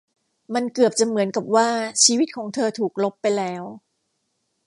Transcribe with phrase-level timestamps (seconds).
[0.53, 1.69] มันเกือบจะเหมือนกับว่า
[2.03, 3.63] ชีวิตของเธอถูกลบไปแล้ว